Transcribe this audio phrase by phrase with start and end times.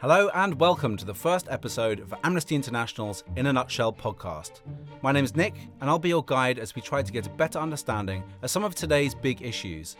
[0.00, 4.60] Hello and welcome to the first episode of Amnesty International's In a Nutshell podcast.
[5.02, 7.30] My name is Nick, and I'll be your guide as we try to get a
[7.30, 9.96] better understanding of some of today's big issues.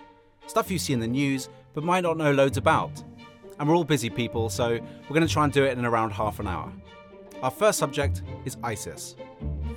[0.47, 3.03] Stuff you see in the news, but might not know loads about.
[3.59, 6.13] And we're all busy people, so we're going to try and do it in around
[6.13, 6.73] half an hour.
[7.43, 9.17] Our first subject is ISIS.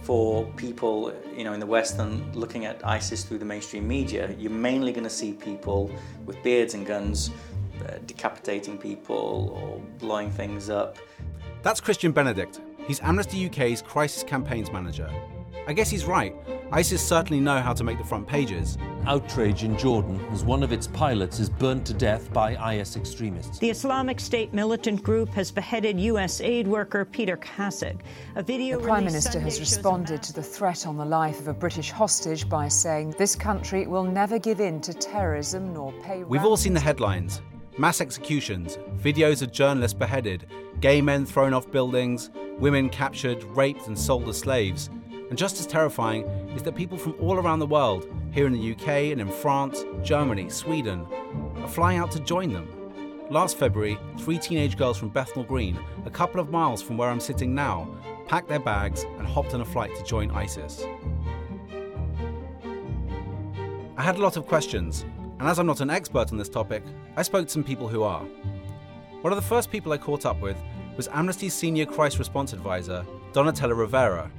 [0.04, 4.36] For people, you know, in the West and looking at ISIS through the mainstream media,
[4.38, 5.90] you're mainly going to see people
[6.28, 7.32] with beards and guns
[7.88, 10.97] uh, decapitating people or blowing things up.
[11.64, 12.60] That's Kristyan Benedict.
[12.87, 15.10] He's Amnesty UK's crisis campaigns manager.
[15.68, 16.36] I guess he's right.
[16.71, 18.78] ISIS certainly know how to make the front pages.
[19.06, 23.59] Outrage in Jordan as one of its pilots is burnt to death by IS extremists.
[23.59, 26.42] The Islamic State militant group has beheaded U.S.
[26.42, 28.00] aid worker Peter Kassig.
[28.36, 31.48] A video the Prime Minister Sunday has responded to the threat on the life of
[31.48, 36.23] a British hostage by saying this country will never give in to terrorism nor pay
[36.23, 37.42] We've all seen the headlines
[37.78, 40.48] mass executions, videos of journalists beheaded,
[40.80, 44.90] gay men thrown off buildings, women captured, raped, and sold as slaves.
[45.30, 46.23] And just as terrifying
[46.56, 49.86] is that people from all around the world, here in the UK and in France,
[50.04, 51.08] Germany, Sweden,
[51.58, 52.68] are flying out to join them.
[53.30, 57.22] Last February, three teenage girls from Bethnal Green, a couple of miles from where I'm
[57.22, 57.88] sitting now,
[58.28, 60.84] packed their bags and hopped on a flight to join ISIS.
[63.98, 65.06] I had a lot of questions,
[65.42, 66.84] and as I'm not an expert on this topic,
[67.17, 68.22] I spoke to some people who are.
[69.22, 70.56] One of the first people I caught up with
[70.95, 74.30] was Amnesty's senior crisis response advisor, Donatella Rovera.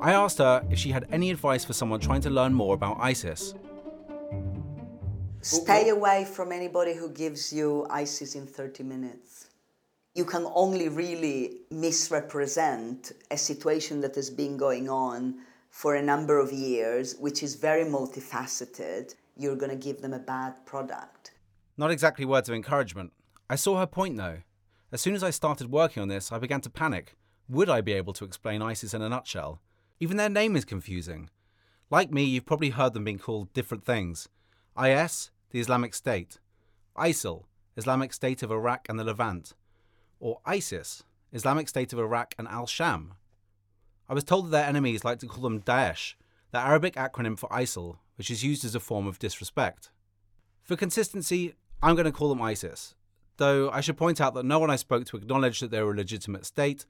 [0.00, 2.98] I asked her if she had any advice for someone trying to learn more about
[3.00, 3.54] ISIS.
[5.40, 9.48] Stay away from anybody who gives you ISIS in 30 minutes.
[10.14, 16.38] You can only really misrepresent a situation that has been going on for a number
[16.38, 19.16] of years, which is very multifaceted.
[19.40, 21.30] You're going to give them a bad product.
[21.78, 23.14] Not exactly words of encouragement.
[23.48, 24.42] I saw her point though.
[24.92, 27.16] As soon as I started working on this, I began to panic.
[27.48, 29.62] Would I be able to explain ISIS in a nutshell?
[29.98, 31.30] Even their name is confusing.
[31.88, 34.28] Like me, you've probably heard them being called different things
[34.78, 36.38] IS, the Islamic State,
[36.94, 37.44] ISIL,
[37.78, 39.54] Islamic State of Iraq and the Levant,
[40.18, 41.02] or ISIS,
[41.32, 43.14] Islamic State of Iraq and Al Sham.
[44.06, 46.12] I was told that their enemies like to call them Daesh,
[46.50, 49.88] the Arabic acronym for ISIL, which is used as a form of disrespect.
[50.62, 52.94] For consistency, I'm going to call them ISIS,
[53.38, 55.94] though I should point out that no one I spoke to acknowledged that they were
[55.94, 56.84] a legitimate state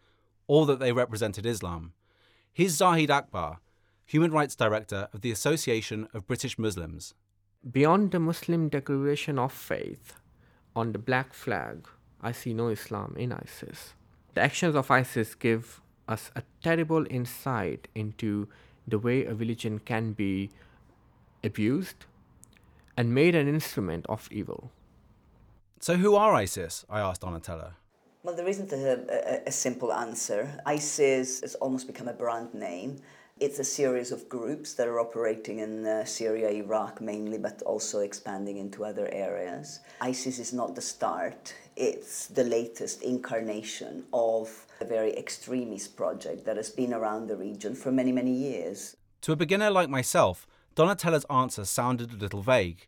[0.48, 1.92] or that they represented Islam.
[2.52, 3.60] Here's Zahid Akbar,
[4.06, 7.14] Human Rights Director of the Association of British Muslims.
[7.70, 10.14] Beyond the Muslim declaration of faith
[10.74, 11.86] on the black flag,
[12.20, 13.94] I see no Islam in ISIS.
[14.34, 18.48] The actions of ISIS give us a terrible insight into
[18.88, 20.50] the way a religion can be
[21.43, 22.06] abused
[22.97, 24.71] and made an instrument of evil.
[25.81, 26.84] So, who are ISIS?
[26.91, 27.73] I asked Donatella.
[28.23, 30.61] Well, there isn't a, a, a simple answer.
[30.67, 33.01] ISIS has almost become a brand name.
[33.39, 38.01] It's a series of groups that are operating in uh, Syria, Iraq mainly, but also
[38.01, 39.81] expanding into other areas.
[40.03, 46.59] ISIS is not the start, it's the latest incarnation of a very extremist project that
[46.59, 48.95] has been around the region for many, many years.
[49.22, 50.47] To a beginner like myself,
[50.80, 52.86] Donatella's answer sounded a little vague.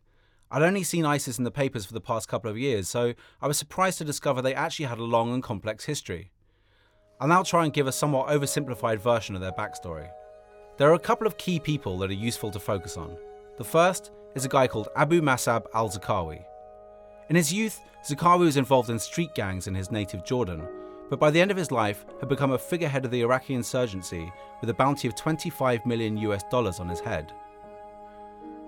[0.49, 3.45] I'd only seen ISIS in the papers for the past couple of years, so I
[3.47, 6.31] was surprised to discover they actually had a long and complex history.
[7.19, 10.09] I'll now try and give a somewhat oversimplified version of their backstory.
[10.77, 13.15] There are a couple of key people that are useful to focus on.
[13.59, 16.43] The first is a guy called Abu Musab al Zarqawi.
[17.29, 20.67] In his youth, Zarqawi was involved in street gangs in his native Jordan,
[21.11, 24.33] but by the end of his life had become a figurehead of the Iraqi insurgency
[24.61, 27.31] with a bounty of 25 million US dollars on his head.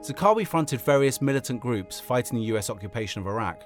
[0.06, 3.64] Zarqawi fronted various militant groups fighting the US occupation of Iraq,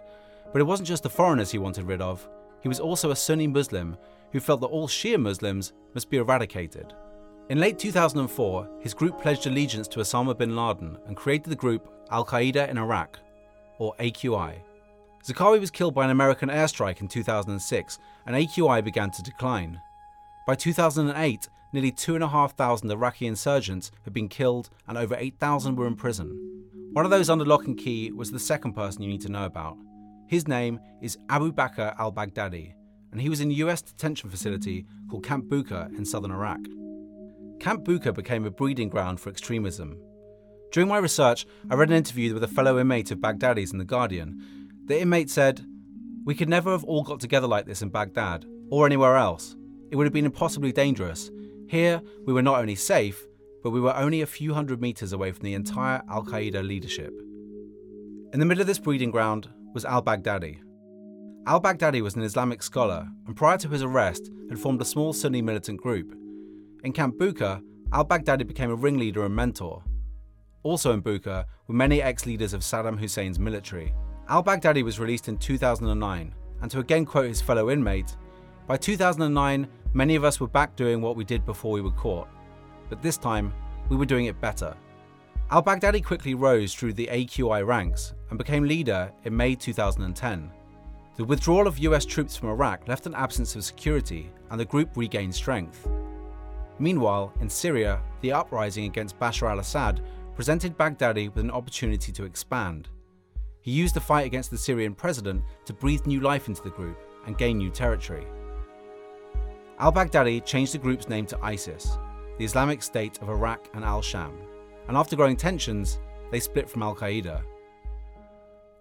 [0.53, 2.29] but it wasn't just the foreigners he wanted rid of,
[2.61, 3.97] he was also a Sunni Muslim
[4.31, 6.93] who felt that all Shia Muslims must be eradicated.
[7.49, 11.91] In late 2004, his group pledged allegiance to Osama bin Laden and created the group
[12.09, 13.19] Al Qaeda in Iraq,
[13.77, 14.61] or AQI.
[15.25, 19.81] Zarqawi was killed by an American airstrike in 2006, and AQI began to decline.
[20.49, 26.65] By 2008, nearly 2,500 Iraqi insurgents had been killed and over 8,000 were in prison.
[26.93, 29.45] One of those under lock and key was the second person you need to know
[29.45, 29.77] about.
[30.27, 32.73] His name is Abu Bakr al Baghdadi,
[33.11, 36.61] and he was in a US detention facility called Camp Bucca in southern Iraq.
[37.59, 40.01] Camp Bucca became a breeding ground for extremism.
[40.71, 43.85] During my research, I read an interview with a fellow inmate of Baghdadi's in The
[43.85, 44.79] Guardian.
[44.85, 45.63] The inmate said,
[46.25, 49.55] We could never have all got together like this in Baghdad, or anywhere else.
[49.91, 51.31] It would have been impossibly dangerous.
[51.67, 53.25] Here, we were not only safe,
[53.63, 57.13] but we were only a few hundred metres away from the entire Al Qaeda leadership.
[58.31, 60.59] In the middle of this breeding ground was al Baghdadi.
[61.47, 65.13] Al Baghdadi was an Islamic scholar and prior to his arrest had formed a small
[65.13, 66.15] Sunni militant group.
[66.83, 69.83] In Camp Bucca, al Baghdadi became a ringleader and mentor.
[70.61, 73.93] Also in Bucca were many ex leaders of Saddam Hussein's military.
[74.27, 78.15] Al Baghdadi was released in 2009, and to again quote his fellow inmate,
[78.69, 82.27] by 2009, many of us were back doing what we did before we were caught.
[82.89, 83.53] But this time,
[83.89, 84.75] we were doing it better.
[85.51, 90.51] Al Baghdadi quickly rose through the AQI ranks and became leader in May 2010.
[91.15, 94.95] The withdrawal of US troops from Iraq left an absence of security, and the group
[94.95, 95.87] regained strength.
[96.77, 100.01] Meanwhile, in Syria, the uprising against Bashar al Assad
[100.33, 102.87] presented Baghdadi with an opportunity to expand.
[103.61, 106.97] He used the fight against the Syrian president to breathe new life into the group
[107.25, 108.25] and gain new territory.
[109.79, 111.97] Al Baghdadi changed the group's name to ISIS,
[112.37, 114.33] the Islamic State of Iraq and Al Sham,
[114.89, 115.99] and after growing tensions,
[116.31, 117.41] they split from Al Qaeda.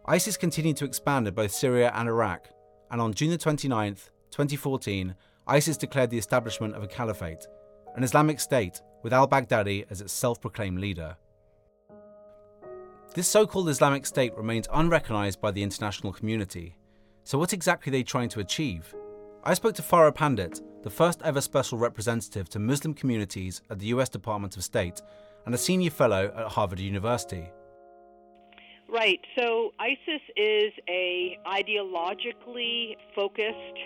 [0.06, 2.48] ISIS continued to expand in both Syria and Iraq,
[2.90, 3.94] and on June 29,
[4.32, 5.14] 2014,
[5.46, 7.46] ISIS declared the establishment of a caliphate
[7.94, 11.16] an Islamic State with al Baghdadi as its self proclaimed leader.
[13.14, 16.76] This so called Islamic State remains unrecognized by the international community.
[17.24, 18.94] So, what exactly are they trying to achieve?
[19.48, 23.86] I spoke to Farah Pandith, the first ever special representative to Muslim communities at the
[23.86, 25.00] US Department of State
[25.46, 27.48] and a senior fellow at Harvard University.
[28.90, 29.20] Right.
[29.38, 33.78] So ISIS is a ideologically focused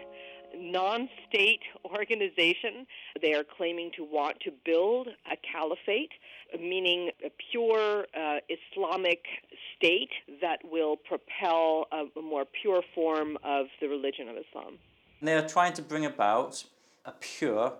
[0.57, 2.85] non state organization.
[3.21, 6.11] They are claiming to want to build a caliphate,
[6.59, 9.27] meaning a pure uh, Islamic
[9.77, 10.11] state
[10.41, 14.79] that will propel a, a more pure form of the religion of Islam.
[15.23, 16.65] They are trying to bring about
[17.05, 17.75] a pure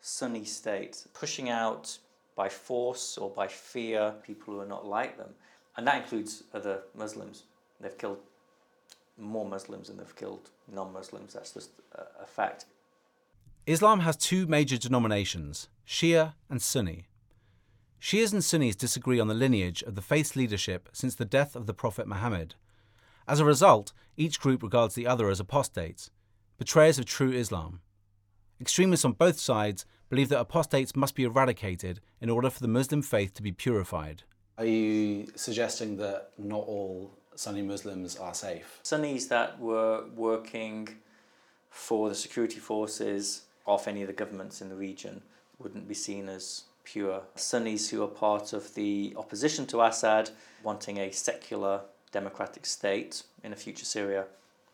[0.00, 1.96] Sunni state, pushing out
[2.34, 5.30] by force or by fear people who are not like them.
[5.76, 7.44] And that includes other Muslims.
[7.80, 8.18] They've killed
[9.16, 11.34] more Muslims than they've killed non Muslims.
[11.34, 12.66] That's just a, a fact.
[13.64, 17.06] Islam has two major denominations Shia and Sunni.
[18.00, 21.66] Shias and Sunnis disagree on the lineage of the faith's leadership since the death of
[21.66, 22.56] the Prophet Muhammad.
[23.28, 26.10] As a result, each group regards the other as apostates,
[26.58, 27.80] betrayers of true Islam.
[28.60, 33.02] Extremists on both sides believe that apostates must be eradicated in order for the Muslim
[33.02, 34.22] faith to be purified.
[34.58, 38.78] Are you suggesting that not all Sunni Muslims are safe?
[38.82, 40.88] Sunnis that were working
[41.70, 45.22] for the security forces of any of the governments in the region
[45.58, 47.22] wouldn't be seen as pure.
[47.34, 50.30] Sunnis who are part of the opposition to Assad,
[50.62, 54.26] wanting a secular democratic state in a future Syria,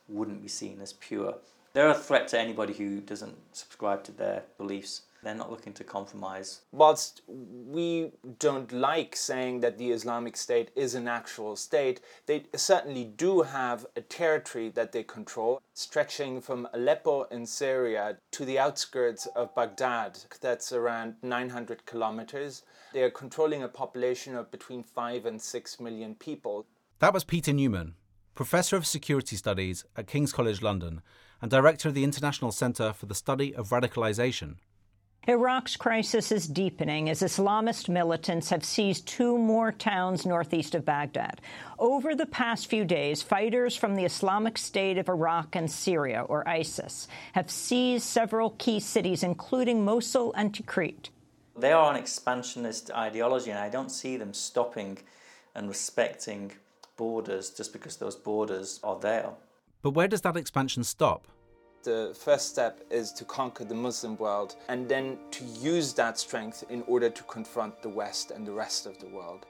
[0.08, 1.36] wouldn't be seen as pure.
[1.72, 5.02] They're a threat to anybody who doesn't subscribe to their beliefs.
[5.22, 6.60] They're not looking to compromise.
[6.70, 13.04] Whilst we don't like saying that the Islamic State is an actual state, they certainly
[13.04, 19.26] do have a territory that they control, stretching from Aleppo in Syria to the outskirts
[19.34, 20.20] of Baghdad.
[20.40, 22.62] That's around 900 kilometers.
[22.92, 26.64] They are controlling a population of between 5 and 6 million people.
[27.00, 27.94] That was Peter Neumann,
[28.38, 31.02] Professor of Security Studies at King's College London
[31.42, 34.58] and Director of the International Centre for the Study of Radicalisation.
[35.26, 41.40] Iraq's crisis is deepening as Islamist militants have seized two more towns northeast of Baghdad.
[41.80, 46.48] Over the past few days, fighters from the Islamic State of Iraq and Syria, or
[46.48, 51.08] ISIS, have seized several key cities, including Mosul and Tikrit.
[51.56, 54.98] They are an expansionist ideology, and I don't see them stopping
[55.56, 56.52] and respecting
[56.98, 59.30] borders just because those borders are there.
[59.80, 61.26] But where does that expansion stop?
[61.84, 66.64] The first step is to conquer the Muslim world and then to use that strength
[66.68, 69.46] in order to confront the West and the rest of the world.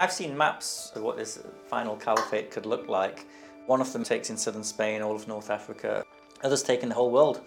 [0.00, 3.26] I've seen maps of what this final caliphate could look like.
[3.66, 6.04] One of them takes in southern Spain, all of North Africa.
[6.44, 7.40] Others take in the whole world,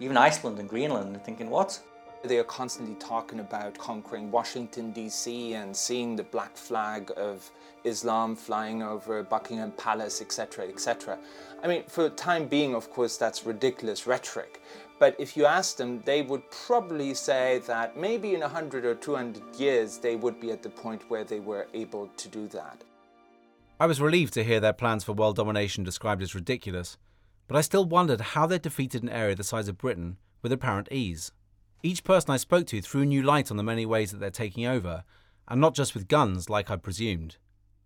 [0.00, 1.80] even Iceland and Greenland, and thinking, what?
[2.24, 7.50] They are constantly talking about conquering Washington, D.C., and seeing the black flag of
[7.84, 11.18] Islam flying over Buckingham Palace, etc., etc.
[11.62, 14.62] I mean, for the time being, of course, that's ridiculous rhetoric.
[14.98, 19.56] But if you ask them, they would probably say that maybe in 100 or 200
[19.56, 22.82] years they would be at the point where they were able to do that.
[23.78, 26.96] I was relieved to hear their plans for world domination described as ridiculous,
[27.48, 30.88] but I still wondered how they defeated an area the size of Britain with apparent
[30.90, 31.32] ease.
[31.84, 34.64] Each person I spoke to threw new light on the many ways that they're taking
[34.64, 35.04] over,
[35.46, 37.36] and not just with guns like I presumed.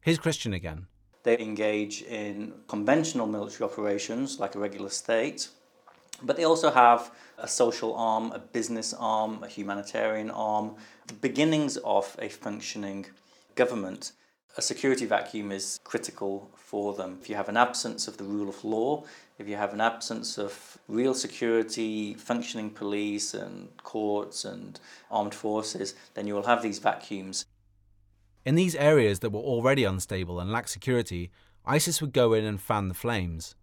[0.02, 0.86] Here's Kristyan again.
[1.24, 5.48] They engage in conventional military operations like a regular state,
[6.22, 10.76] but they also have a social arm, a business arm, a humanitarian arm,
[11.08, 13.06] the beginnings of a functioning
[13.56, 14.12] government.
[14.56, 17.18] A security vacuum is critical for them.
[17.20, 19.02] If you have an absence of the rule of law,
[19.38, 24.80] if you have an absence of real security, functioning police and courts and
[25.10, 27.46] armed forces, then you will have these vacuums.
[28.44, 31.30] In these areas that were already unstable and lacked security,
[31.64, 33.54] ISIS would go in and fan the flames.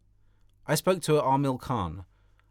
[0.66, 2.06] I spoke to Amil Khan,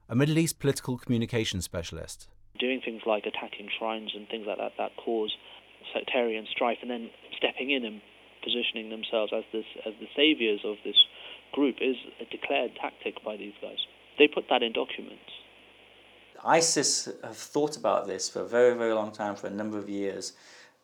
[0.08, 2.28] a Middle East political communication specialist.
[2.58, 5.34] Doing things like attacking shrines and things like that that cause
[5.94, 8.00] sectarian strife, and then stepping in and
[8.42, 10.96] positioning themselves as this as the saviors of this
[11.54, 13.78] group is a declared tactic by these guys.
[14.18, 15.30] They put that in documents.
[16.44, 19.88] ISIS have thought about this for a very, very long time, for a number of
[19.88, 20.34] years,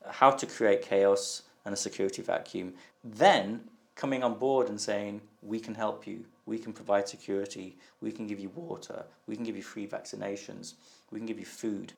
[0.09, 2.73] how to create chaos and a security vacuum.
[3.05, 3.61] Then
[3.95, 8.27] coming on board and saying, we can help you, we can provide security, we can
[8.27, 10.75] give you water, we can give you free vaccinations,
[11.11, 11.93] we can give you food.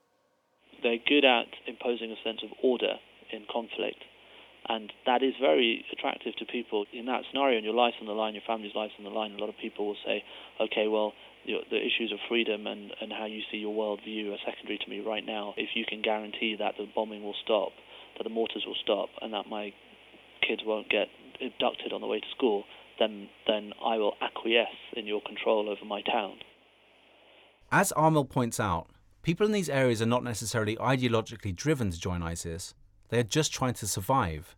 [0.83, 2.95] They're good at imposing a sense of order
[3.31, 4.03] in conflict.
[4.69, 6.87] And that is very attractive to people.
[6.93, 9.33] In that scenario, and your life's on the line, your family's life's on the line,
[9.33, 10.23] a lot of people will say,
[10.61, 11.13] okay, well,
[11.47, 14.89] the, the issues of freedom and, and how you see your worldview are secondary to
[14.89, 15.55] me right now.
[15.57, 17.73] If you can guarantee that the bombing will stop,
[18.19, 19.73] that the mortars will stop, and that my
[20.47, 21.09] kids won't get
[21.45, 22.65] abducted on the way to school,
[22.99, 26.37] then, then I will acquiesce in your control over my town.
[27.73, 28.87] As Amil points out,
[29.23, 32.75] people in these areas are not necessarily ideologically driven to join ISIS.
[33.13, 34.57] They are just trying to survive.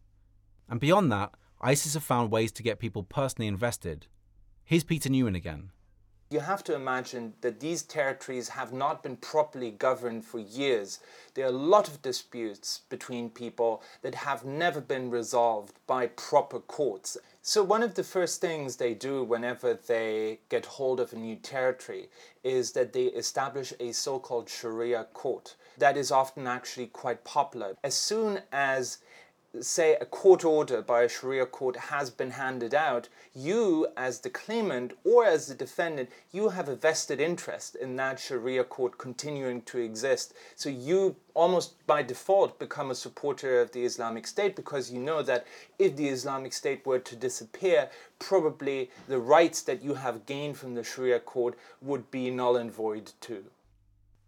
[0.69, 4.07] And beyond that, ISIS have found ways to get people personally invested.
[4.63, 5.73] Here's Peter Neumann again.
[6.31, 11.01] You have to imagine that these territories have not been properly governed for years.
[11.35, 16.61] There are a lot of disputes between people that have never been resolved by proper
[16.61, 17.17] courts.
[17.43, 21.35] So, one of the first things they do whenever they get hold of a new
[21.35, 22.09] territory
[22.45, 27.77] is that they establish a so called Sharia court that is often actually quite popular.
[27.83, 28.99] As soon as
[29.61, 34.31] say a court order by a sharia court has been handed out you as the
[34.31, 39.63] claimant or as the defendant you have a vested interest in that sharia court continuing
[39.63, 44.91] to exist so you almost by default become a supporter of the islamic state because
[44.91, 45.47] you know that
[45.79, 47.89] if the islamic state were to disappear
[48.19, 52.73] probably the rights that you have gained from the sharia court would be null and
[52.73, 53.45] void too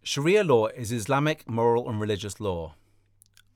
[0.09, 2.75] Sharia law is Islamic moral and religious law.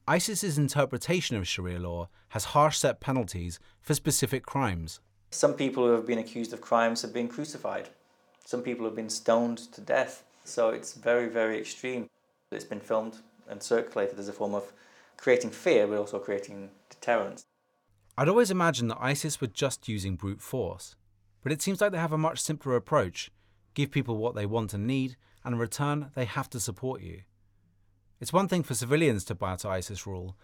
[0.05, 4.99] ISIS's interpretation of Sharia law has harsh set penalties for specific crimes.
[5.29, 7.87] Some people who have been accused of crimes have been crucified.
[8.43, 10.25] Some people have been stoned to death.
[10.43, 12.09] So it's very, very extreme.
[12.51, 14.73] It's been filmed and circulated as a form of
[15.15, 17.45] creating fear, but also creating deterrence.
[18.17, 20.97] I'd always imagined that ISIS were just using brute force,
[21.43, 23.31] but it seems like they have a much simpler approach
[23.73, 27.21] give people what they want and need, and in return, they have to support you.
[28.19, 30.35] It's one thing for civilians to bow to ISIS rule,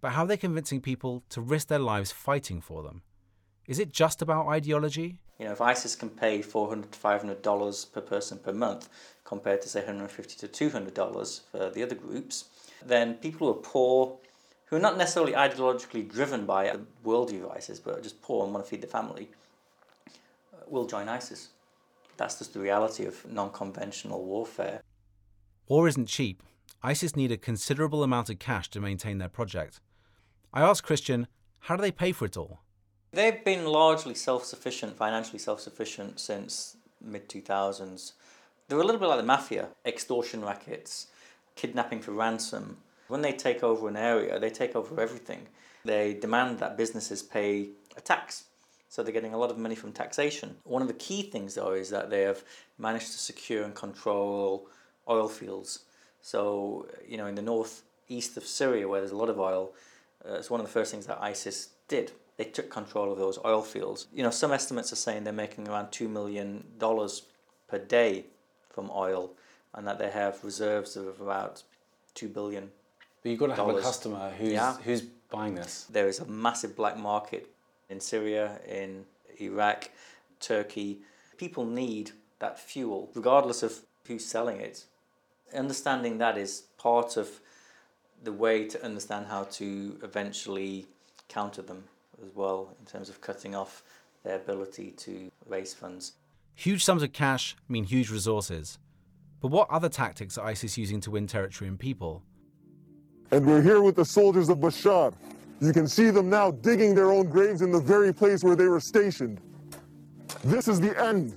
[0.00, 3.02] but how are they convincing people to risk their lives fighting for them?
[3.66, 5.18] Is it just about ideology?
[5.38, 8.88] You know, if ISIS can pay $400 to 500 dollars per person per month,
[9.24, 12.44] compared to say 150 to 200 dollars for the other groups,
[12.84, 14.18] then people who are poor,
[14.66, 18.44] who are not necessarily ideologically driven by a worldview of ISIS, but are just poor
[18.44, 19.30] and want to feed their family,
[20.68, 21.48] will join ISIS.
[22.16, 24.82] That's just the reality of non conventional warfare.
[25.68, 26.42] War isn't cheap.
[26.82, 29.80] ISIS need a considerable amount of cash to maintain their project.
[30.52, 31.26] I asked Kristyan,
[31.60, 32.60] how do they pay for it all?
[33.12, 38.12] They've been largely self sufficient, financially self sufficient since mid 2000s.
[38.68, 41.08] They're a little bit like the mafia extortion rackets,
[41.54, 42.78] kidnapping for ransom.
[43.08, 45.46] When they take over an area, they take over everything.
[45.84, 48.44] They demand that businesses pay a tax
[48.94, 50.54] so they're getting a lot of money from taxation.
[50.62, 52.44] One of the key things, though, is that they have
[52.78, 54.68] managed to secure and control
[55.08, 55.80] oil fields.
[56.22, 59.72] So, you know, in the northeast of Syria, where there's a lot of oil,
[60.24, 62.12] uh, it's one of the first things that ISIS did.
[62.36, 64.06] They took control of those oil fields.
[64.14, 68.26] You know, some estimates are saying they're making around $2 million per day
[68.70, 69.32] from oil
[69.74, 71.64] and that they have reserves of about
[72.14, 72.70] $2 billion.
[73.24, 74.76] But you've got to have a customer who's, yeah.
[74.84, 75.88] who's buying this.
[75.90, 77.50] There is a massive black market
[77.88, 79.04] in Syria, in
[79.40, 79.90] Iraq,
[80.40, 80.98] Turkey.
[81.36, 84.84] People need that fuel, regardless of who's selling it.
[85.54, 87.40] Understanding that is part of
[88.22, 90.86] the way to understand how to eventually
[91.28, 91.84] counter them
[92.22, 93.82] as well, in terms of cutting off
[94.22, 96.12] their ability to raise funds.
[96.54, 98.78] Huge sums of cash mean huge resources.
[99.40, 102.22] But what other tactics are ISIS using to win territory and people?
[103.30, 105.12] And we're here with the soldiers of Bashar,
[105.60, 108.66] you can see them now digging their own graves in the very place where they
[108.66, 109.40] were stationed.
[110.44, 111.36] This is the end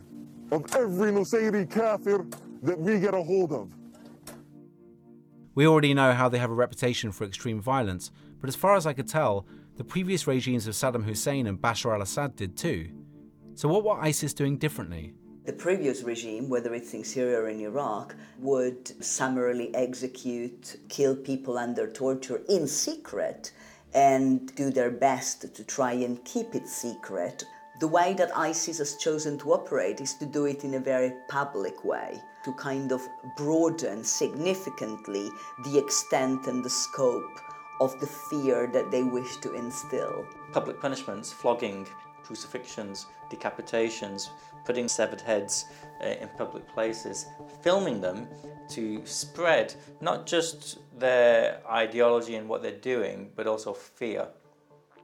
[0.51, 2.25] of every Nusayri kafir
[2.63, 3.71] that we get a hold of.
[5.55, 8.85] We already know how they have a reputation for extreme violence, but as far as
[8.85, 9.45] I could tell,
[9.77, 12.89] The previous regimes of Saddam Hussein and Bashar al Assad did too.
[13.53, 15.13] So, what were ISIS doing differently?
[15.45, 21.59] The previous regime, whether it's in Syria or in Iraq, would summarily execute, kill people
[21.59, 23.51] under torture in secret,
[23.97, 27.43] and do their best to try and keep it secret.
[27.79, 31.13] The way that ISIS has chosen to operate is to do it in a very
[31.27, 33.01] public way, to kind of
[33.35, 35.31] broaden significantly
[35.63, 37.39] the extent and the scope
[37.81, 40.27] of the fear that they wish to instill.
[40.51, 41.87] Public punishments, flogging,
[42.27, 44.29] crucifixions, decapitations,
[44.65, 45.65] putting severed heads
[46.03, 47.25] uh, in public places,
[47.61, 48.27] filming them
[48.69, 54.27] to spread not just their ideology and what they're doing, but also fear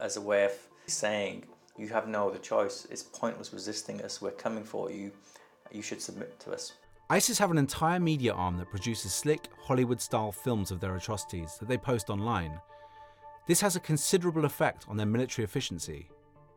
[0.02, 0.52] as a way of
[0.88, 1.46] saying,
[1.78, 2.86] you have no other choice.
[2.92, 4.22] It's pointless resisting us.
[4.22, 5.12] We're coming for you.
[5.72, 6.74] You should submit to us.
[7.10, 11.58] ISIS have an entire media arm that produces slick, Hollywood style films of their atrocities
[11.60, 12.60] that they post online.
[13.48, 16.10] This has a considerable effect on their military efficiency.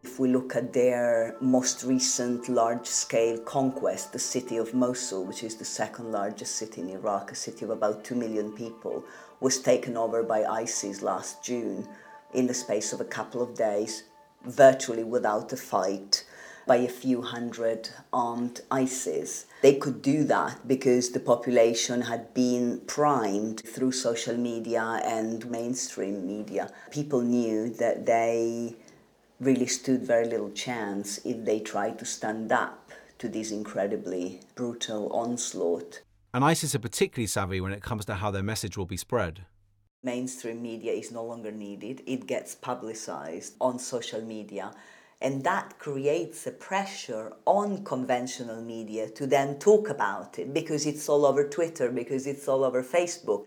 [0.06, 5.42] If we look at their most recent large scale conquest, the city of Mosul, which
[5.42, 9.04] is the second largest city in Iraq, a city of about 2 million people,
[9.40, 11.88] was taken over by ISIS last June
[12.32, 14.04] in the space of a couple of days,
[14.44, 16.24] virtually without a fight,
[16.68, 19.46] by a few hundred armed ISIS.
[19.60, 26.26] They could do that because the population had been primed through social media and mainstream
[26.26, 26.70] media.
[26.92, 28.76] People knew that they
[29.40, 35.12] really stood very little chance if they tried to stand up to this incredibly brutal
[35.12, 36.02] onslaught.
[36.34, 39.46] And ISIS are particularly savvy when it comes to how their message will be spread.
[40.02, 44.72] Mainstream media is no longer needed, it gets publicized on social media.
[45.20, 51.08] And that creates a pressure on conventional media to then talk about it because it's
[51.08, 53.46] all over Twitter, because it's all over Facebook.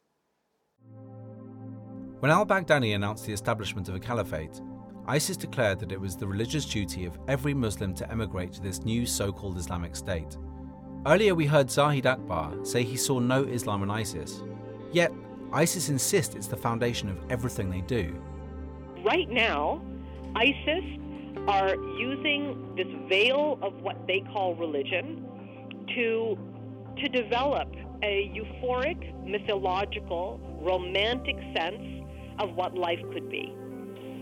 [2.20, 4.60] When al Baghdadi announced the establishment of a caliphate,
[5.10, 8.86] ISIS declared that it was the religious duty of every Muslim to emigrate to this
[8.86, 10.38] new so called Islamic State.
[11.08, 14.44] Earlier, we heard Zahid Akbar say he saw no Islam in ISIS.
[14.92, 15.12] Yet,
[15.52, 18.22] ISIS insists it's the foundation of everything they do.
[19.04, 19.82] Right now,
[20.36, 20.84] ISIS
[21.48, 25.26] are using this veil of what they call religion
[25.96, 26.38] to,
[26.98, 27.68] to develop
[28.04, 32.06] a euphoric, mythological, romantic sense
[32.38, 33.56] of what life could be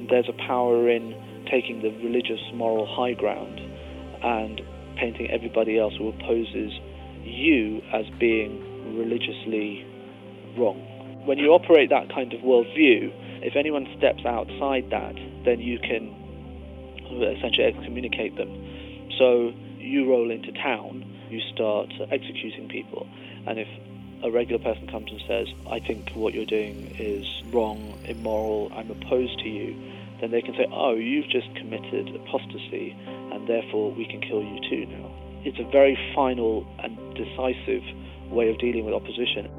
[0.09, 1.15] there's a power in
[1.51, 3.59] taking the religious moral high ground
[4.23, 4.61] and
[4.97, 6.73] painting everybody else who opposes
[7.23, 9.85] you as being religiously
[10.57, 10.79] wrong.
[11.25, 13.11] When you operate that kind of worldview,
[13.43, 15.15] if anyone steps outside that,
[15.45, 16.15] then you can
[17.37, 18.49] essentially excommunicate them.
[19.17, 23.07] So you roll into town, you start executing people,
[23.45, 23.67] and if
[24.23, 28.89] a regular person comes and says, I think what you're doing is wrong, immoral, I'm
[28.89, 29.75] opposed to you,
[30.21, 32.95] then they can say, oh, you've just committed apostasy,
[33.31, 35.11] and therefore we can kill you too now.
[35.43, 37.83] It's a very final and decisive
[38.31, 39.49] way of dealing with opposition.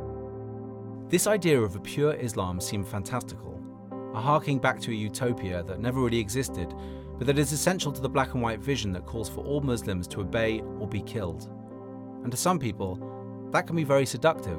[1.08, 3.60] This idea of a pure Islam seemed fantastical,
[4.14, 6.74] a harking back to a utopia that never really existed,
[7.16, 10.06] but that is essential to the black and white vision that calls for all Muslims
[10.08, 11.50] to obey or be killed.
[12.22, 14.58] And to some people, that can be very seductive.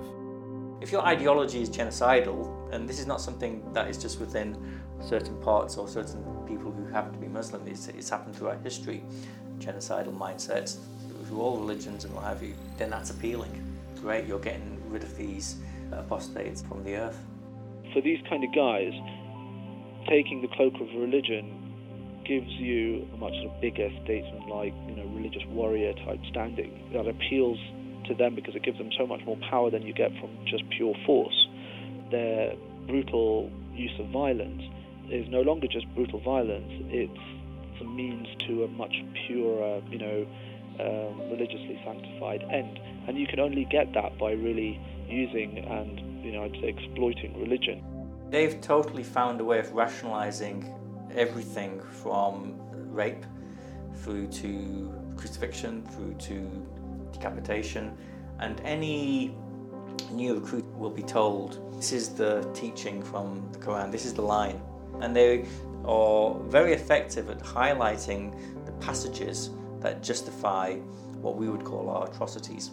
[0.81, 5.35] If your ideology is genocidal, and this is not something that is just within certain
[5.41, 9.03] parts or certain people who happen to be Muslim, it's, it's happened throughout history,
[9.59, 10.77] genocidal mindsets
[11.27, 13.51] through all religions and what have you, then that's appealing.
[14.01, 15.57] Great, you're getting rid of these
[15.91, 17.19] apostates from the earth.
[17.93, 18.93] For these kind of guys,
[20.07, 21.55] taking the cloak of religion
[22.25, 27.07] gives you a much sort of bigger statesman-like, you know, religious warrior type standing that
[27.07, 27.57] appeals
[28.07, 30.63] to them because it gives them so much more power than you get from just
[30.69, 31.47] pure force.
[32.11, 32.55] Their
[32.87, 34.61] brutal use of violence
[35.11, 38.93] is no longer just brutal violence, it's a means to a much
[39.27, 40.27] purer, you know,
[40.79, 42.79] um, religiously sanctified end.
[43.07, 47.39] And you can only get that by really using and, you know, I'd say exploiting
[47.39, 47.83] religion.
[48.29, 50.73] They've totally found a way of rationalizing
[51.15, 52.55] everything from
[52.91, 53.25] rape
[53.95, 56.65] through to crucifixion, through to
[57.11, 57.97] decapitation,
[58.39, 59.35] and any
[60.11, 64.21] new recruit will be told this is the teaching from the Quran, this is the
[64.21, 64.61] line.
[65.01, 65.45] And they
[65.85, 68.33] are very effective at highlighting
[68.65, 70.75] the passages that justify
[71.21, 72.71] what we would call our atrocities.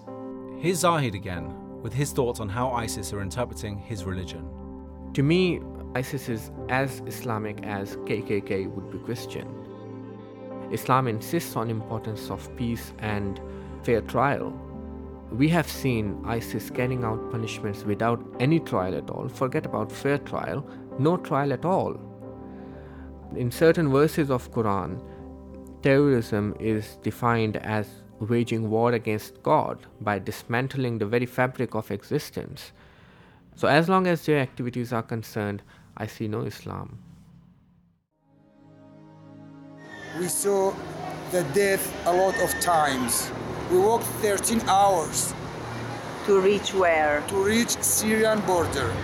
[0.58, 4.48] Here's Zahid again with his thoughts on how ISIS are interpreting his religion.
[5.14, 5.60] To me,
[5.94, 9.46] ISIS is as Islamic as KKK would be Christian.
[10.72, 13.40] Islam insists on importance of peace and
[13.82, 14.52] fair trial.
[15.30, 19.28] We have seen ISIS carrying out punishments without any trial at all.
[19.28, 20.66] Forget about fair trial,
[20.98, 21.96] no trial at all.
[23.34, 25.00] In certain verses of Quran,
[25.82, 27.88] terrorism is defined as
[28.20, 32.72] waging war against God by dismantling the very fabric of existence.
[33.56, 35.62] So, as long as their activities are concerned,
[35.96, 36.98] I see no Islam.
[40.18, 40.72] We saw
[41.30, 43.30] the death a lot of times.
[43.70, 45.34] We walked 13 hours.
[46.26, 47.22] To reach where?
[47.28, 48.94] To reach Syrian border.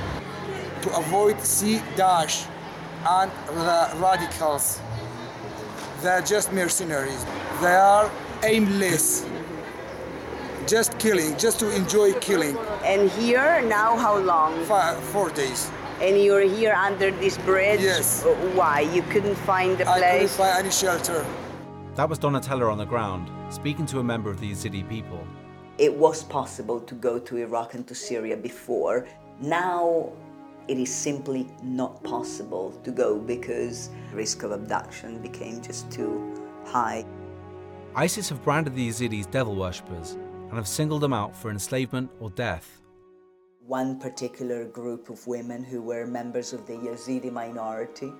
[0.82, 2.46] To avoid Sea Daesh
[3.07, 4.81] and the radicals.
[6.01, 7.25] They're just mercenaries.
[7.61, 8.11] They are
[8.43, 9.27] aimless.
[10.67, 12.57] Just killing, just to enjoy killing.
[12.85, 14.65] And here now, how long?
[14.65, 15.71] Five, four days.
[16.01, 17.81] And you're here under this bridge?
[17.81, 18.25] Yes.
[18.55, 18.81] Why?
[18.81, 21.25] You couldn't find a I couldn't find any shelter.
[21.95, 25.25] That was Donatella on the ground, speaking to a member of the Yazidi people.
[25.79, 29.07] It was possible to go to Iraq and to Syria before.
[29.41, 30.12] Now
[30.68, 36.35] it is simply not possible to go because the risk of abduction became just too
[36.64, 37.05] high.
[37.94, 42.31] ISIS have branded the Yazidis devil worshippers and have singled them out for enslavement or
[42.31, 42.81] death.
[43.66, 48.12] One particular group of women who were members of the Yazidi minority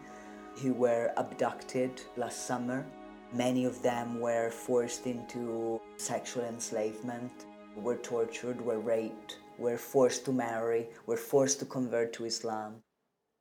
[0.61, 2.87] who were abducted last summer.
[3.33, 10.33] Many of them were forced into sexual enslavement, were tortured, were raped, were forced to
[10.33, 12.83] marry, were forced to convert to Islam.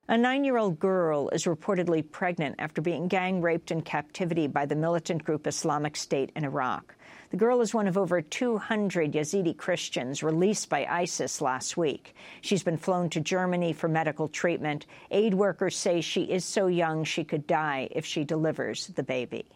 [0.08, 4.66] A nine year old girl is reportedly pregnant after being gang raped in captivity by
[4.66, 6.96] the militant group Islamic State in Iraq.
[7.30, 12.14] The girl is one of over 200 Yazidi Christians released by ISIS last week.
[12.40, 14.86] She's been flown to Germany for medical treatment.
[15.12, 19.46] Aid workers say she is so young she could die if she delivers the baby.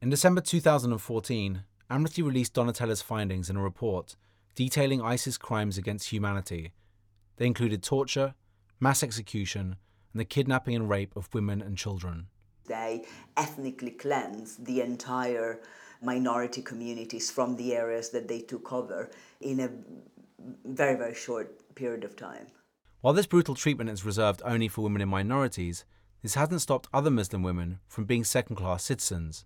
[0.00, 4.14] In December 2014, Amnesty released Donatella's findings in a report
[4.58, 6.72] detailing ISIS crimes against humanity.
[7.36, 8.34] They included torture,
[8.80, 9.76] mass execution,
[10.12, 12.26] and the kidnapping and rape of women and children.
[12.66, 13.04] They
[13.36, 15.60] ethnically cleansed the entire
[16.02, 19.70] minority communities from the areas that they took over in a
[20.64, 22.48] very, very short period of time.
[23.00, 25.84] While this brutal treatment is reserved only for women in minorities,
[26.20, 29.44] this hasn't stopped other Muslim women from being second class citizens.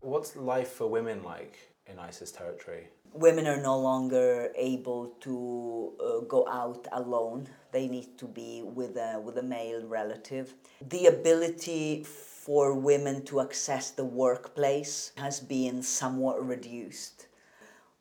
[0.00, 2.88] What's life for women like in ISIS territory?
[3.14, 7.48] Women are no longer able to uh, go out alone.
[7.72, 10.54] They need to be with a, with a male relative.
[10.88, 17.26] The ability for women to access the workplace has been somewhat reduced.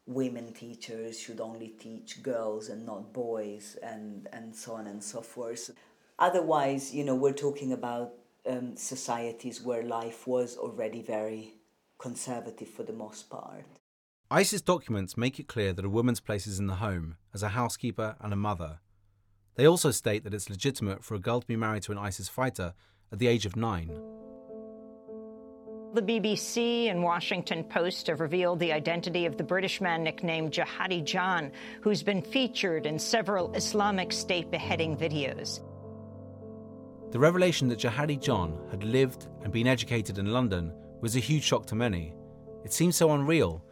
[0.05, 5.21] Women teachers should only teach girls and not boys, and, and so on and so
[5.21, 5.71] forth.
[6.19, 8.13] Otherwise, you know, we're talking about
[8.49, 11.53] um, societies where life was already very
[11.97, 13.65] conservative for the most part.
[14.29, 17.49] ISIS documents make it clear that a woman's place is in the home, as a
[17.49, 18.79] housekeeper and a mother.
[19.55, 22.27] They also state that it's legitimate for a girl to be married to an ISIS
[22.27, 22.73] fighter
[23.09, 23.87] at the age of nine.
[25.93, 31.05] The BBC and Washington Post have revealed the identity of the British man nicknamed Jihadi
[31.05, 31.49] John,
[31.81, 35.61] who's been featured in several Islamic State beheading videos.
[37.11, 41.43] The revelation that Jihadi John had lived and been educated in London was a huge
[41.43, 42.13] shock to many.
[42.65, 43.63] It seems so unreal.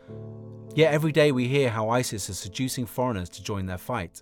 [0.75, 4.21] Yet every day we hear how ISIS is seducing foreigners to join their fight.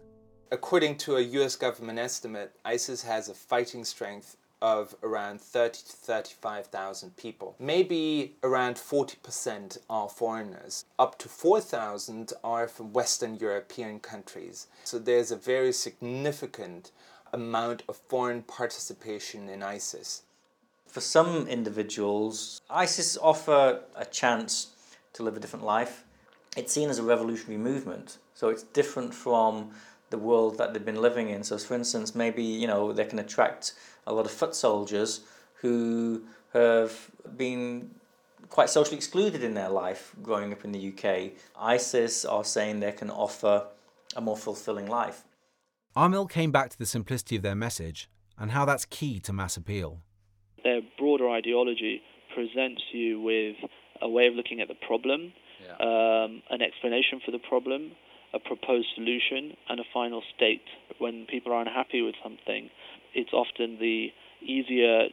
[0.52, 5.92] According to a US government estimate, ISIS has a fighting strength of around 30 to
[5.94, 7.56] 35,000 people.
[7.58, 10.86] Maybe around 40% are foreigners.
[11.00, 14.68] Up to 4,000 are from Western European countries.
[14.84, 16.92] So there's a very significant
[17.34, 20.22] amount of foreign participation in ISIS.
[20.86, 24.68] For some individuals, ISIS offer a chance
[25.14, 26.06] to live a different life.
[26.56, 29.72] It's seen as a revolutionary movement, so it's different from
[30.10, 31.44] the world that they've been living in.
[31.44, 33.74] So, for instance, maybe you know they can attract
[34.06, 35.22] a lot of foot soldiers
[35.56, 37.90] who have been
[38.50, 41.32] quite socially excluded in their life growing up in the UK.
[41.60, 43.66] ISIS are saying they can offer
[44.16, 45.24] a more fulfilling life.
[45.96, 49.58] Amil came back to the simplicity of their message and how that's key to mass
[49.58, 50.02] appeal.
[50.64, 52.02] Their broader ideology
[52.34, 53.56] presents you with
[54.02, 55.76] a way of looking at the problem, Yeah.
[55.80, 57.92] um, an explanation for the problem,
[58.34, 60.64] a proposed solution, and a final state.
[61.00, 62.70] When people are unhappy with something,
[63.14, 64.10] it's often the
[64.42, 65.08] easier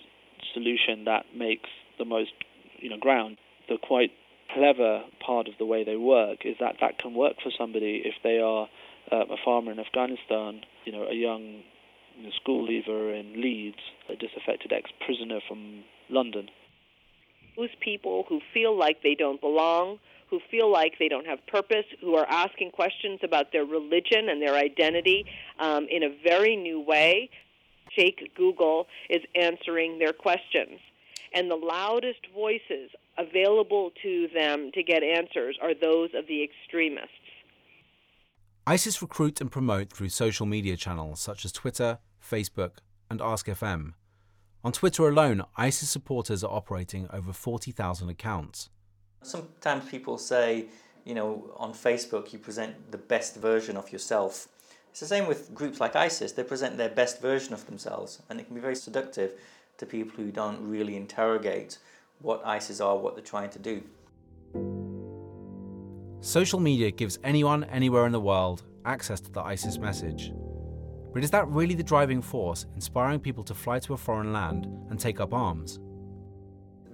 [0.54, 2.32] solution that makes the most,
[2.78, 3.36] you know, ground.
[3.68, 4.10] The quite
[4.54, 8.14] clever part of the way they work is that that can work for somebody if
[8.22, 8.68] they are
[9.12, 11.62] uh, a farmer in Afghanistan, you know, a young
[12.16, 16.48] you know, school leaver in Leeds, a disaffected ex-prisoner from London.
[17.56, 19.98] Those people who feel like they don't belong,
[20.30, 24.40] who feel like they don't have purpose, who are asking questions about their religion and
[24.40, 25.26] their identity
[25.58, 27.28] um, in a very new way.
[27.94, 30.78] Jake Google is answering their questions.
[31.34, 37.10] And the loudest voices available to them to get answers are those of the extremists.
[38.66, 42.78] ISIS recruit and promote through social media channels such as Twitter, Facebook,
[43.10, 43.94] and AskFM.
[44.62, 48.68] On Twitter alone, ISIS supporters are operating over 40,000 accounts.
[49.22, 50.66] Sometimes people say,
[51.04, 54.48] you know, on Facebook you present the best version of yourself.
[54.90, 58.40] It's the same with groups like ISIS, they present their best version of themselves, and
[58.40, 59.34] it can be very seductive
[59.78, 61.78] to people who don't really interrogate
[62.20, 63.82] what ISIS are, what they're trying to do.
[66.20, 70.32] Social media gives anyone, anywhere in the world, access to the ISIS message.
[71.12, 74.66] But is that really the driving force, inspiring people to fly to a foreign land
[74.90, 75.78] and take up arms?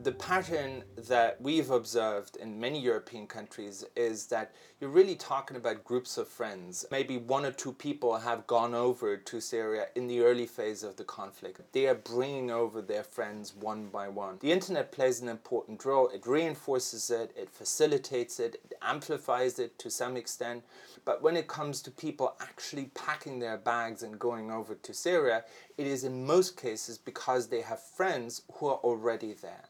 [0.06, 5.82] The pattern that we've observed in many European countries is that you're really talking about
[5.82, 6.86] groups of friends.
[6.92, 10.94] Maybe one or two people have gone over to Syria in the early phase of
[10.94, 11.60] the conflict.
[11.72, 14.38] They are bringing over their friends one by one.
[14.38, 16.08] The internet plays an important role.
[16.10, 20.62] It reinforces it, it facilitates it, it amplifies it to some extent.
[21.04, 25.42] But when it comes to people actually packing their bags and going over to Syria,
[25.76, 29.64] it is in most cases because they have friends who are already there.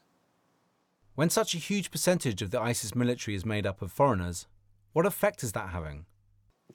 [1.17, 4.45] When such a huge percentage of the ISIS military is made up of foreigners,
[4.93, 6.05] what effect is that having?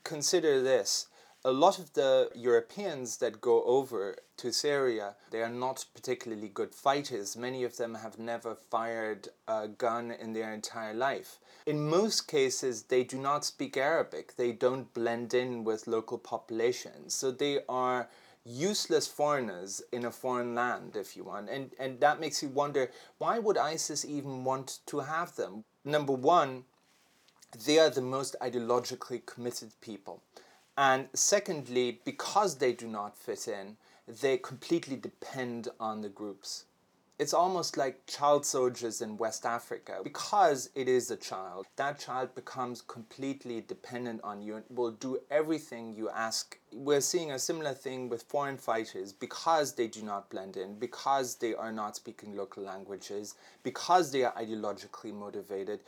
[0.02, 1.06] Consider this.
[1.44, 6.74] A lot of the Europeans that go over to Syria, they are not particularly good
[6.74, 7.36] fighters.
[7.36, 11.38] Many of them have never fired a gun in their entire life.
[11.64, 14.34] In most cases, they do not speak Arabic.
[14.34, 17.14] They don't blend in with local populations.
[17.14, 18.08] So they are
[18.44, 21.48] useless foreigners in a foreign land, if you want.
[21.48, 25.64] And, and that makes you wonder why would ISIS even want to have them?
[25.84, 26.64] Number one,
[27.66, 30.22] they are the most ideologically committed people.
[30.76, 33.76] And secondly, because they do not fit in,
[34.08, 36.64] they completely depend on the groups.
[37.18, 40.00] It's almost like child soldiers in West Africa.
[40.02, 45.20] Because it is a child, that child becomes completely dependent on you and will do
[45.30, 46.58] everything you ask.
[46.72, 51.36] We're seeing a similar thing with foreign fighters because they do not blend in, because
[51.36, 55.80] they are not speaking local languages, because they are ideologically motivated.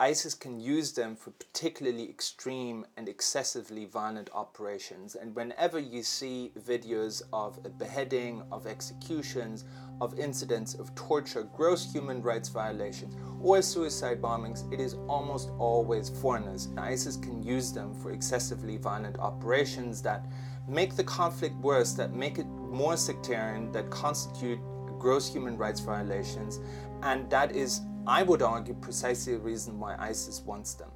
[0.00, 5.14] ISIS can use them for particularly extreme and excessively violent operations.
[5.14, 9.66] And whenever you see videos of a beheading, of executions,
[10.00, 16.08] of incidents of torture, gross human rights violations, or suicide bombings, it is almost always
[16.08, 16.64] foreigners.
[16.64, 20.24] And ISIS can use them for excessively violent operations that
[20.66, 24.60] make the conflict worse, that make it more sectarian, that constitute
[24.98, 26.60] gross human rights violations,
[27.02, 30.90] and that is I would argue precisely the reason why ISIS wants them.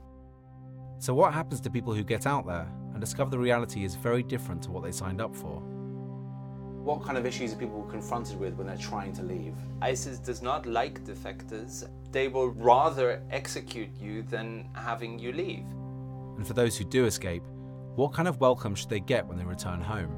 [0.98, 4.22] So, what happens to people who get out there and discover the reality is very
[4.22, 5.60] different to what they signed up for?
[6.82, 9.54] What kind of issues are people confronted with when they're trying to leave?
[9.82, 11.88] ISIS does not like defectors.
[12.10, 15.66] They will rather execute you than having you leave.
[16.36, 17.42] And for those who do escape,
[17.96, 20.10] what kind of welcome should they get when they return home?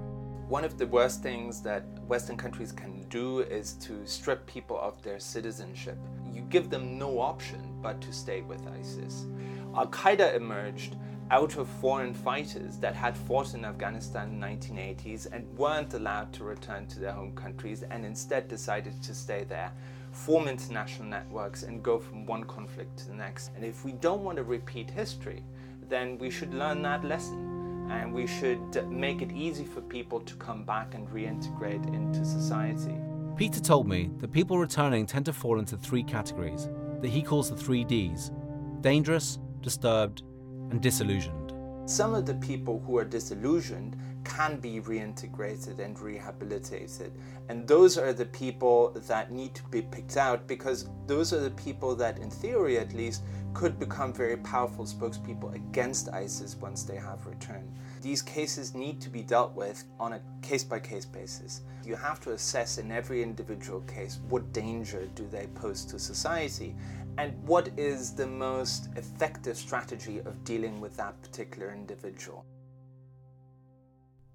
[0.48, 5.02] One of the worst things that Western countries can do is to strip people of
[5.02, 5.98] their citizenship.
[6.32, 9.26] You give them no option but to stay with ISIS.
[9.74, 10.96] Al Qaeda emerged
[11.30, 16.32] out of foreign fighters that had fought in Afghanistan in the 1980s and weren't allowed
[16.32, 19.72] to return to their home countries and instead decided to stay there,
[20.12, 23.50] form international networks, and go from one conflict to the next.
[23.56, 25.42] And if we don't want to repeat history,
[25.88, 30.34] then we should learn that lesson and we should make it easy for people to
[30.36, 32.96] come back and reintegrate into society.
[33.36, 36.70] Peter told me that people returning tend to fall into three categories
[37.02, 38.32] that he calls the three Ds
[38.80, 40.22] dangerous, disturbed,
[40.70, 41.52] and disillusioned.
[41.84, 47.12] Some of the people who are disillusioned can be reintegrated and rehabilitated.
[47.48, 51.52] And those are the people that need to be picked out because those are the
[51.52, 53.22] people that, in theory at least,
[53.54, 57.72] could become very powerful spokespeople against ISIS once they have returned.
[58.02, 61.62] These cases need to be dealt with on a case by case basis.
[61.84, 66.74] You have to assess in every individual case what danger do they pose to society
[67.16, 72.44] and what is the most effective strategy of dealing with that particular individual.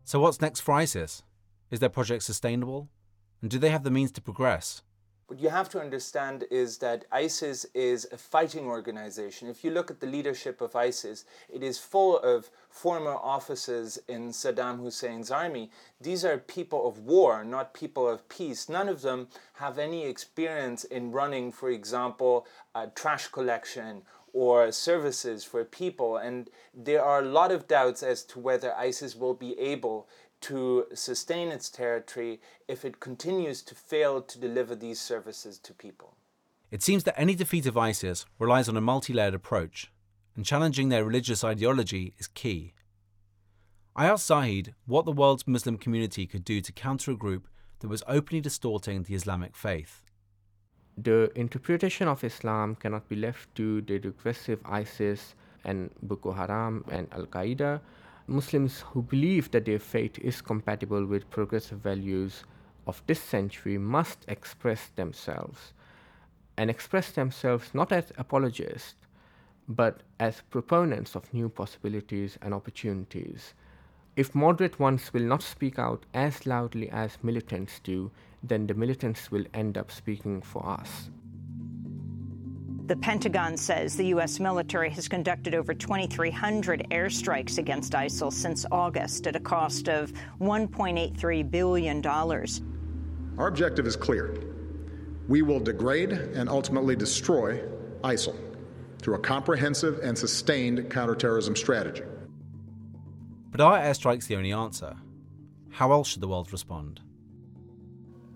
[0.03, 1.23] So, what's next for ISIS?
[1.69, 2.89] Is their project sustainable?
[3.41, 4.81] And do they have the means to progress?
[5.27, 9.47] What you have to understand is that ISIS is a fighting organization.
[9.47, 14.31] If you look at the leadership of ISIS, it is full of former officers in
[14.31, 15.71] Saddam Hussein's army.
[16.01, 18.67] These are people of war, not people of peace.
[18.67, 22.45] None of them have any experience in running, for example,
[22.95, 24.01] trash collection
[24.33, 26.17] or services for people.
[26.17, 30.07] And there are a lot of doubts as to whether ISIS will be able
[30.41, 36.15] to sustain its territory if it continues to fail to deliver these services to people.
[36.71, 39.91] It seems that any defeat of ISIS relies on a multi layered approach,
[40.35, 42.73] and challenging their religious ideology is key.
[43.95, 47.47] I asked Zahid what the world's Muslim community could do to counter a group
[47.79, 50.01] that was openly distorting the Islamic faith.
[51.03, 55.33] The interpretation of Islam cannot be left to the regressive ISIS
[55.63, 57.79] and Boko Haram and Al Qaeda.
[58.27, 62.43] Muslims who believe that their faith is compatible with progressive values
[62.85, 65.73] of this century must express themselves
[66.55, 69.07] and express themselves not as apologists
[69.67, 73.55] but as proponents of new possibilities and opportunities.
[74.15, 78.11] If moderate ones will not speak out as loudly as militants do,
[78.43, 81.09] then the militants will end up speaking for us.
[82.87, 84.39] The Pentagon says the U.S.
[84.39, 91.49] military has conducted over 2,300 airstrikes against ISIL since August at a cost of $1.83
[91.49, 92.05] billion.
[92.05, 94.35] Our objective is clear.
[95.29, 97.61] We will degrade and ultimately destroy
[98.03, 98.35] ISIL
[99.01, 102.03] through a comprehensive and sustained counterterrorism strategy.
[103.51, 104.97] But are airstrikes the only answer?
[105.69, 106.99] How else should the world respond?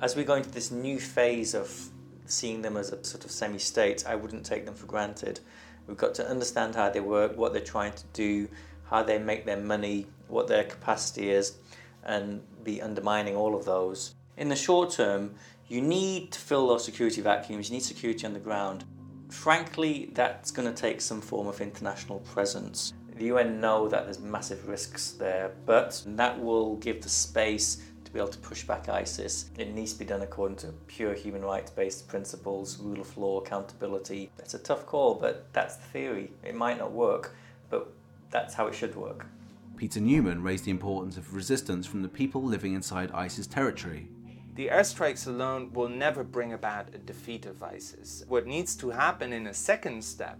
[0.01, 1.89] As we go into this new phase of
[2.25, 5.39] seeing them as a sort of semi state, I wouldn't take them for granted.
[5.88, 8.49] We've got to understand how they work, what they're trying to do,
[8.89, 11.58] how they make their money, what their capacity is,
[12.03, 14.15] and be undermining all of those.
[14.36, 15.36] In the short term,
[15.69, 18.84] you need to fill those security vacuums, you need security on the ground.
[19.29, 22.93] Frankly, that's going to take some form of international presence.
[23.15, 27.81] The UN know that there's massive risks there, but that will give the space
[28.15, 29.49] be able to push back ISIS.
[29.58, 33.41] It needs to be done according to pure human rights based principles, rule of law,
[33.41, 34.32] accountability.
[34.39, 36.32] It's a tough call, but that's the theory.
[36.41, 37.36] It might not work,
[37.69, 37.91] but
[38.32, 39.28] that's how it should work.
[39.75, 44.08] Peter Neumann raised the importance of resistance from the people living inside ISIS territory.
[44.56, 48.23] The airstrikes alone will never bring about a defeat of ISIS.
[48.30, 50.39] What needs to happen in a second step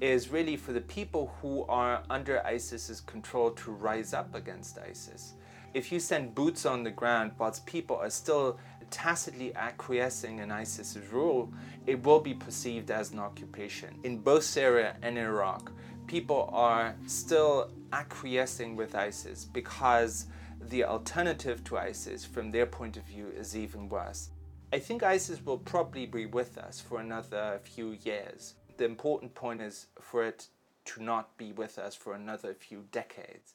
[0.00, 5.34] is really for the people who are under ISIS's control to rise up against ISIS.
[5.72, 8.58] If you send boots on the ground whilst people are still
[8.90, 11.52] tacitly acquiescing in ISIS's rule,
[11.86, 13.94] it will be perceived as an occupation.
[14.02, 15.70] In both Syria and Iraq,
[16.08, 20.26] people are still acquiescing with ISIS because
[20.60, 24.30] the alternative to ISIS, from their point of view, is even worse.
[24.72, 28.54] I think ISIS will probably be with us for another few years.
[28.76, 30.48] The important point is for it
[30.86, 33.54] to not be with us for another few decades.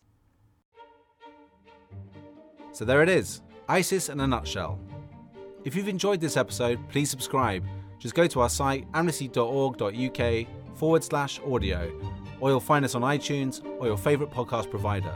[2.75, 4.77] So there it is ISIS in a nutshell.
[5.63, 7.63] If you've enjoyed this episode, please subscribe.
[7.99, 11.89] Just go to our site amnesty.org.uk forward slash audio,
[12.41, 15.13] or you'll find us on iTunes or your favourite podcast provider.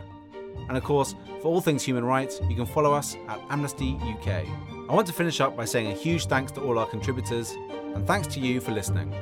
[0.69, 4.45] And of course, for all things human rights, you can follow us at Amnesty UK.
[4.89, 7.51] I want to finish up by saying a huge thanks to all our contributors,
[7.93, 9.13] and thanks to you for listening.